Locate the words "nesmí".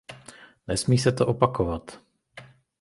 0.67-0.97